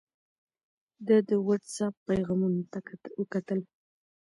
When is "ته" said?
2.71-2.79